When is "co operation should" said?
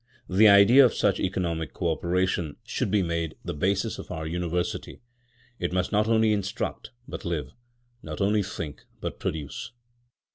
1.75-2.89